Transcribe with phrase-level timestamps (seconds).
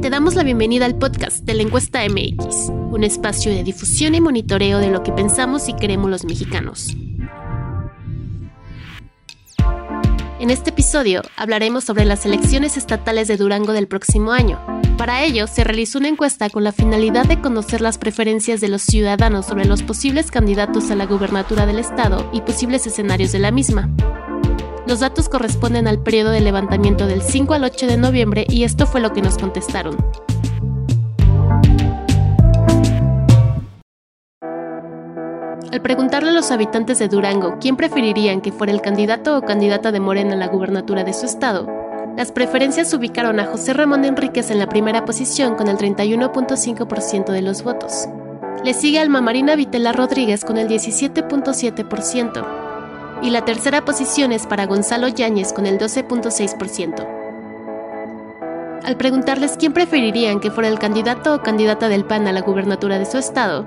[0.00, 4.20] Te damos la bienvenida al podcast de la encuesta MX, un espacio de difusión y
[4.20, 6.96] monitoreo de lo que pensamos y queremos los mexicanos.
[10.40, 14.58] En este episodio hablaremos sobre las elecciones estatales de Durango del próximo año.
[14.98, 18.82] Para ello, se realizó una encuesta con la finalidad de conocer las preferencias de los
[18.82, 23.50] ciudadanos sobre los posibles candidatos a la gubernatura del estado y posibles escenarios de la
[23.50, 23.88] misma.
[24.92, 28.86] Los datos corresponden al periodo de levantamiento del 5 al 8 de noviembre y esto
[28.86, 29.96] fue lo que nos contestaron.
[35.72, 39.92] Al preguntarle a los habitantes de Durango quién preferirían que fuera el candidato o candidata
[39.92, 41.66] de Morena a la gubernatura de su estado,
[42.18, 47.40] las preferencias ubicaron a José Ramón Enríquez en la primera posición con el 31.5% de
[47.40, 48.10] los votos.
[48.62, 52.61] Le sigue Alma Marina Vitela Rodríguez con el 17.7%
[53.22, 57.06] y la tercera posición es para Gonzalo Yáñez con el 12.6%.
[58.84, 62.98] Al preguntarles quién preferirían que fuera el candidato o candidata del PAN a la gubernatura
[62.98, 63.64] de su estado,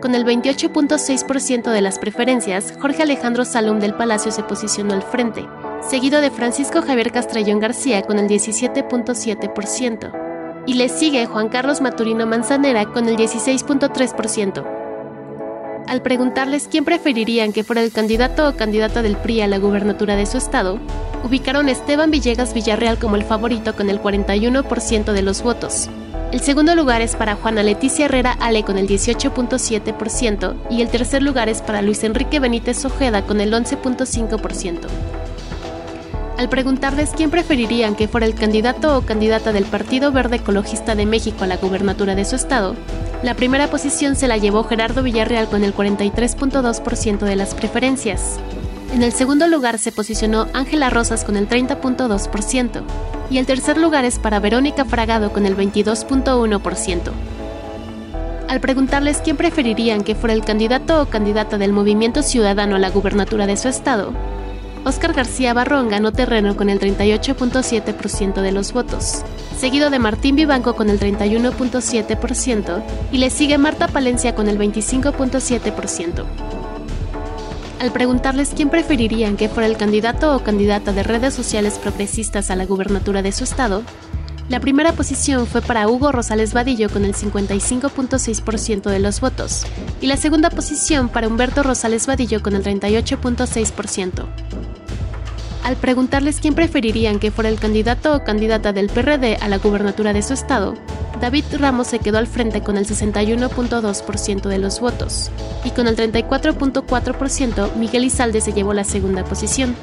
[0.00, 5.44] con el 28.6% de las preferencias, Jorge Alejandro Salum del Palacio se posicionó al frente,
[5.80, 10.12] seguido de Francisco Javier Castrellón García con el 17.7%,
[10.66, 14.83] y le sigue Juan Carlos Maturino Manzanera con el 16.3%.
[15.86, 20.16] Al preguntarles quién preferirían que fuera el candidato o candidata del PRI a la gubernatura
[20.16, 20.78] de su estado,
[21.22, 25.90] ubicaron a Esteban Villegas Villarreal como el favorito con el 41% de los votos.
[26.32, 31.22] El segundo lugar es para Juana Leticia Herrera Ale con el 18.7% y el tercer
[31.22, 35.13] lugar es para Luis Enrique Benítez Ojeda con el 11.5%.
[36.36, 41.06] Al preguntarles quién preferirían que fuera el candidato o candidata del Partido Verde Ecologista de
[41.06, 42.74] México a la gubernatura de su estado,
[43.22, 48.40] la primera posición se la llevó Gerardo Villarreal con el 43.2% de las preferencias.
[48.92, 52.82] En el segundo lugar se posicionó Ángela Rosas con el 30.2%
[53.30, 57.12] y el tercer lugar es para Verónica Fragado con el 22.1%.
[58.48, 62.90] Al preguntarles quién preferirían que fuera el candidato o candidata del Movimiento Ciudadano a la
[62.90, 64.12] gubernatura de su estado,
[64.84, 69.22] Óscar García Barrón ganó terreno con el 38.7% de los votos,
[69.58, 76.24] seguido de Martín Vivanco con el 31.7% y le sigue Marta Palencia con el 25.7%.
[77.80, 82.56] Al preguntarles quién preferirían que fuera el candidato o candidata de redes sociales progresistas a
[82.56, 83.82] la gubernatura de su estado,
[84.50, 89.64] la primera posición fue para Hugo Rosales Vadillo con el 55.6% de los votos
[90.02, 94.43] y la segunda posición para Humberto Rosales Vadillo con el 38.6%.
[95.64, 100.12] Al preguntarles quién preferirían que fuera el candidato o candidata del PRD a la gubernatura
[100.12, 100.74] de su estado,
[101.22, 105.30] David Ramos se quedó al frente con el 61.2% de los votos,
[105.64, 109.74] y con el 34.4% Miguel Izalde se llevó la segunda posición.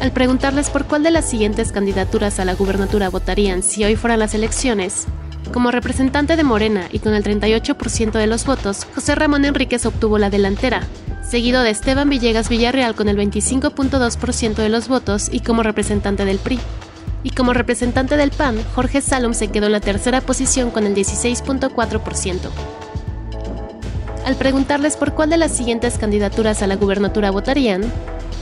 [0.00, 4.18] Al preguntarles por cuál de las siguientes candidaturas a la gubernatura votarían si hoy fueran
[4.18, 5.06] las elecciones,
[5.52, 10.18] como representante de Morena y con el 38% de los votos, José Ramón Enríquez obtuvo
[10.18, 10.82] la delantera,
[11.28, 16.38] seguido de Esteban Villegas Villarreal con el 25.2% de los votos y como representante del
[16.38, 16.60] PRI.
[17.22, 20.94] Y como representante del PAN, Jorge Salom se quedó en la tercera posición con el
[20.94, 22.50] 16.4%.
[24.24, 27.82] Al preguntarles por cuál de las siguientes candidaturas a la gubernatura votarían,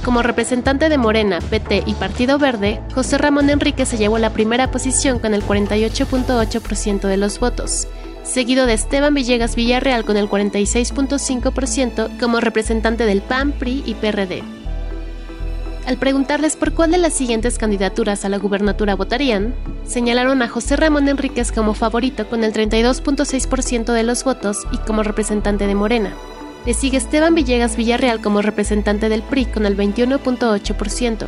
[0.04, 4.70] como representante de Morena, PT y Partido Verde, José Ramón Enrique se llevó la primera
[4.70, 7.88] posición con el 48.8% de los votos,
[8.24, 14.42] seguido de Esteban Villegas Villarreal con el 46.5% como representante del PAN, PRI y PRD.
[15.86, 19.54] Al preguntarles por cuál de las siguientes candidaturas a la gubernatura votarían,
[19.86, 25.02] señalaron a José Ramón Enríquez como favorito con el 32.6% de los votos y como
[25.02, 26.14] representante de Morena.
[26.64, 31.26] Le sigue Esteban Villegas Villarreal como representante del PRI con el 21.8%,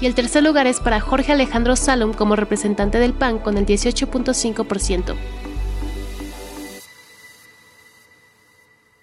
[0.00, 3.66] y el tercer lugar es para Jorge Alejandro Salom como representante del PAN con el
[3.66, 5.14] 18.5%.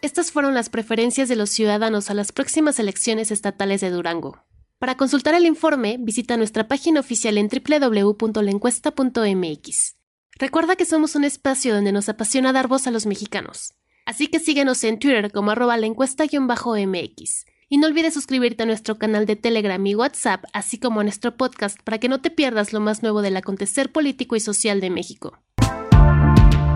[0.01, 4.43] Estas fueron las preferencias de los ciudadanos a las próximas elecciones estatales de Durango.
[4.77, 9.95] Para consultar el informe, visita nuestra página oficial en www.lencuesta.mx.
[10.37, 13.73] Recuerda que somos un espacio donde nos apasiona dar voz a los mexicanos.
[14.05, 17.45] Así que síguenos en Twitter como arroba la encuesta-mx.
[17.69, 21.35] Y no olvides suscribirte a nuestro canal de Telegram y WhatsApp, así como a nuestro
[21.35, 24.91] podcast para que no te pierdas lo más nuevo del acontecer político y social de
[24.91, 25.39] México.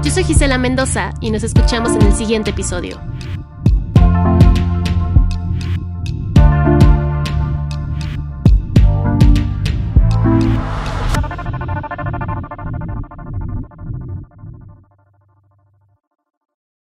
[0.04, 3.00] Yo soy Gisela Mendoza y nos escuchamos en el siguiente episodio.